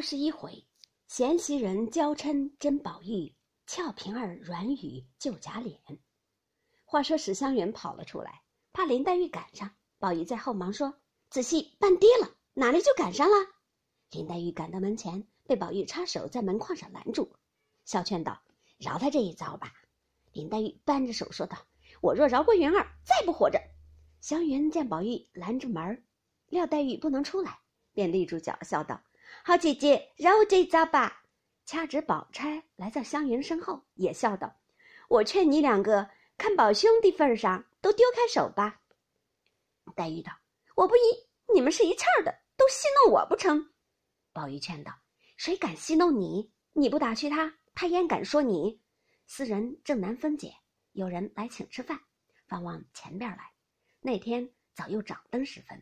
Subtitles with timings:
[0.00, 0.64] 二十一回，
[1.08, 3.34] 闲袭人娇嗔甄宝玉，
[3.66, 5.76] 俏平儿软语救贾琏。
[6.86, 8.40] 话说史湘云跑了出来，
[8.72, 13.36] 怕林黛玉赶上，宝玉在后忙说：“仔细半跌了，哪里就赶上了？”
[14.12, 17.30] 林黛玉赶到门前，被宝玉插手在门框上拦住，
[17.84, 18.40] 笑劝道
[18.80, 19.70] ：“饶他这一遭吧。”
[20.32, 21.58] 林黛玉扳着手说道
[22.00, 23.60] ：“我若饶过云儿，再不活着。”
[24.22, 26.02] 湘云见宝玉拦着门
[26.46, 27.58] 料黛玉不能出来，
[27.92, 28.98] 便立住脚，笑道。
[29.44, 31.24] 好姐姐，饶我这一遭吧。
[31.64, 34.54] 掐指宝钗来在湘云身后，也笑道
[35.08, 38.80] ：“我劝你两个，看宝兄弟份上，都丢开手吧。”
[39.94, 40.32] 黛玉道
[40.74, 41.00] ：“我不依，
[41.54, 43.70] 你们是一气儿的，都戏弄我不成？”
[44.32, 44.92] 宝玉劝道
[45.36, 46.52] ：“谁敢戏弄你？
[46.72, 48.80] 你不打趣他，他焉敢说你？”
[49.26, 50.52] 四人正难分解，
[50.92, 52.00] 有人来请吃饭，
[52.48, 53.52] 方往前边来。
[54.00, 55.80] 那天早又掌灯时分，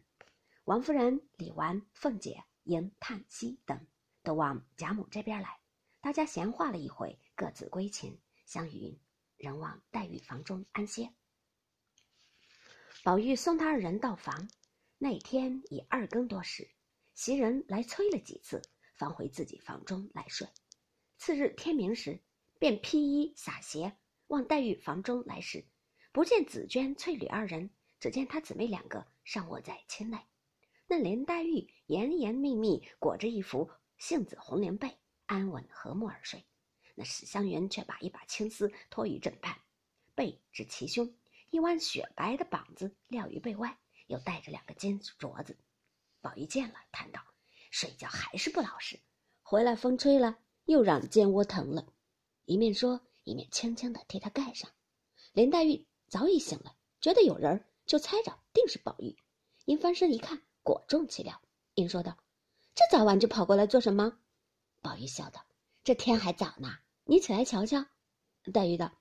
[0.64, 2.44] 王夫人、李纨、凤姐。
[2.68, 3.86] 迎、叹息等
[4.22, 5.58] 都往贾母这边来，
[6.02, 8.20] 大家闲话了一回，各自归寝。
[8.44, 8.98] 湘云
[9.36, 11.12] 仍往黛玉房中安歇。
[13.02, 14.48] 宝玉送他二人到房，
[14.96, 16.70] 那天已二更多时，
[17.14, 18.62] 袭人来催了几次，
[18.96, 20.48] 方回自己房中来睡。
[21.18, 22.20] 次日天明时，
[22.58, 23.96] 便披衣洒鞋
[24.28, 25.66] 往黛玉房中来时，
[26.12, 30.18] 不见紫鹃、翠缕二人，只见他姊妹两个尚卧在寝内。
[30.90, 36.46] 那林黛玉严严密密裹着一幅杏子红莲被，安稳和睦而睡。
[36.94, 39.54] 那史湘云却把一把青丝托于枕畔，
[40.14, 41.14] 背至齐胸，
[41.50, 45.58] 一弯雪白的膀子撂于背外，又带着两个金镯子。
[46.22, 47.20] 宝玉见了，叹道
[47.70, 48.98] ：“睡觉还是不老实，
[49.42, 51.92] 回来风吹了，又让肩窝疼了。”
[52.46, 54.70] 一面说，一面轻轻地替他盖上。
[55.34, 59.14] 林黛玉早已醒了，觉得有人，就猜着定是宝玉，
[59.66, 60.42] 因翻身一看。
[60.68, 61.40] 果中其料，
[61.72, 62.18] 因说道
[62.76, 64.18] ：“这早晚就跑过来做什么？”
[64.84, 65.46] 宝玉笑道
[65.82, 67.86] ：“这天还早呢，你起来瞧瞧。”
[68.52, 68.92] 黛玉道：“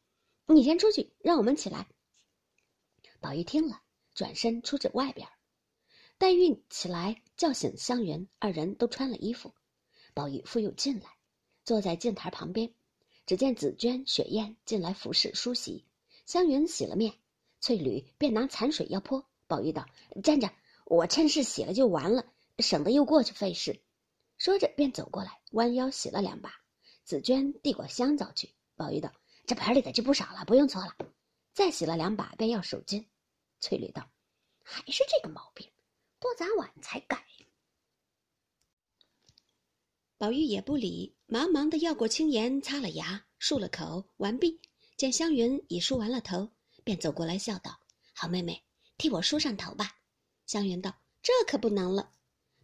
[0.47, 1.89] 你先出去，让我们起来。”
[3.19, 3.81] 宝玉听了，
[4.13, 5.27] 转身出至外边。
[6.17, 9.53] 黛玉起来叫醒湘云，二人都穿了衣服。
[10.13, 11.17] 宝玉复又进来，
[11.65, 12.73] 坐在镜台旁边。
[13.25, 15.83] 只见紫鹃、雪雁进来服侍梳洗。
[16.25, 17.13] 湘云洗了面，
[17.59, 19.25] 翠缕便拿残水要泼。
[19.47, 19.85] 宝玉道
[20.23, 20.49] ：“站着。”
[20.89, 22.25] 我趁势洗了就完了，
[22.59, 23.81] 省得又过去费事。
[24.37, 26.53] 说着便走过来，弯腰洗了两把。
[27.03, 29.11] 紫鹃递过香皂去，宝玉道
[29.45, 30.95] ：“这盆里的就不少了，不用搓了。”
[31.53, 33.05] 再洗了两把，便要手巾。
[33.59, 34.09] 翠缕道
[34.63, 35.69] ：“还是这个毛病，
[36.19, 37.25] 多早晚才改。”
[40.17, 44.61] 宝玉也不理，忙忙的要过青盐，擦了牙，漱了口，完毕。
[44.95, 46.49] 见湘云已梳完了头，
[46.85, 47.77] 便走过来笑道
[48.15, 48.63] ：“好妹妹，
[48.97, 49.91] 替我梳上头吧。”
[50.47, 52.09] 湘云道：“这可不能了。”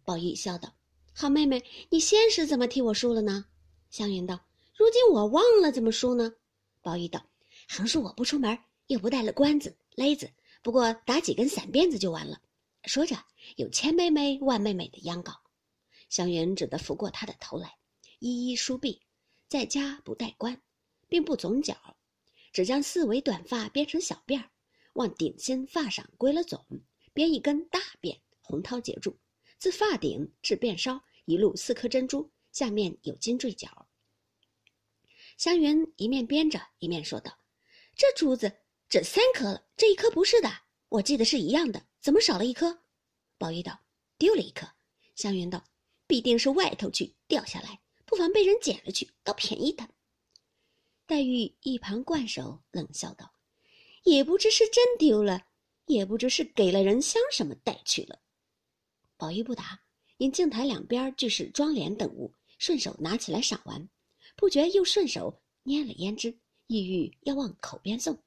[0.04, 0.74] 宝玉笑道
[1.14, 3.44] ：“好妹妹，你先是怎么替我梳了呢？”
[3.90, 4.40] 湘云道
[4.74, 6.34] ：“如今我忘了怎么梳呢。”
[6.82, 7.24] 宝玉道
[7.68, 10.30] ：“横竖我不出门，又不带了冠子勒子，
[10.62, 12.40] 不过打几根散辫子就完了。”
[12.84, 13.16] 说着，
[13.56, 15.32] 有千妹妹万妹妹的央告。
[16.08, 17.76] 湘云只得拂过他的头来，
[18.18, 19.00] 一一梳毕，
[19.48, 20.60] 在家不戴冠，
[21.08, 21.76] 并不总角，
[22.52, 24.50] 只将四围短发编成小辫儿，
[24.94, 26.64] 往顶心发上归了总。
[27.14, 29.16] 编一根大辫，红绦结住，
[29.56, 33.86] 自发顶至辫梢一路四颗珍珠，下面有金坠角。
[35.38, 37.38] 湘云一面编着，一面说道
[37.96, 38.52] ：“这珠子
[38.88, 40.50] 只三颗了，这一颗不是的，
[40.88, 42.82] 我记得是一样的，怎么少了一颗？”
[43.38, 43.80] 宝玉道
[44.18, 44.66] ：“丢了一颗。”
[45.14, 45.64] 湘云道
[46.08, 49.88] ：“必定是外头去掉下来，不妨被人捡了去，倒便宜他。”
[51.06, 53.32] 黛玉一旁惯手，冷笑道
[54.02, 55.46] ：“也不知是真丢了。”
[55.86, 58.20] 也不知是给了人香什么带去了。
[59.16, 59.80] 宝玉不答，
[60.16, 63.88] 因镜台两边俱是妆奁等物，顺手拿起来赏玩，
[64.36, 68.18] 不觉又顺手拈了胭脂，意欲要往口边送，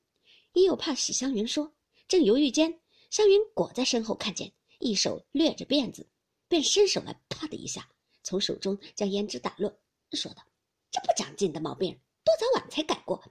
[0.54, 1.74] 因又怕史湘云说，
[2.08, 2.80] 正犹豫间，
[3.10, 6.08] 湘云裹在身后看见，一手掠着辫子，
[6.48, 7.90] 便伸手来，啪的一下，
[8.24, 9.78] 从手中将胭脂打落，
[10.14, 10.44] 说道
[10.90, 13.24] ：“这不长进的毛病，多早晚才改过。”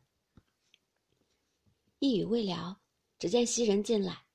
[1.98, 2.78] 一语未了。
[3.18, 4.26] 只见袭人进来，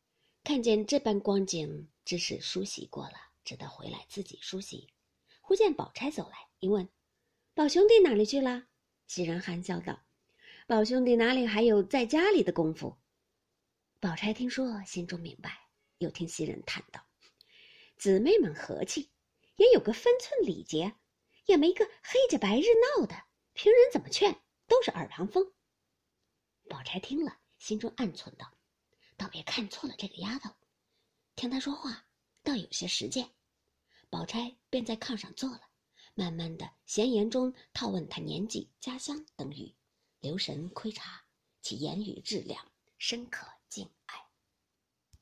[0.44, 3.14] 看见这般光景，只是梳洗过了，
[3.44, 4.88] 只得回来自己梳洗。
[5.40, 6.90] 忽见宝钗走来，一问
[7.54, 8.64] ：“宝兄弟哪里去了？”
[9.06, 10.02] 袭人含笑道
[10.66, 12.98] ：“宝兄弟哪里还有在家里的功夫？”
[14.02, 15.70] 宝钗听说，心中明白，
[16.00, 17.06] 又听袭人叹道
[17.98, 19.12] ：“姊妹们和气，
[19.58, 20.96] 也有个分寸礼节，
[21.46, 22.64] 也没个黑着白日
[22.98, 23.16] 闹的。
[23.54, 25.54] 平人怎么劝，都是耳旁风。”
[26.68, 28.52] 宝钗听了，心中暗忖道。
[29.22, 30.50] 倒别看错了这个丫头，
[31.36, 32.08] 听她说话
[32.42, 33.30] 倒有些实践。
[34.10, 35.62] 宝钗便在炕上坐了，
[36.16, 39.76] 慢慢的闲言中套问她年纪、家乡等语，
[40.22, 41.24] 留神窥察
[41.62, 44.31] 其言语质量，深可敬爱。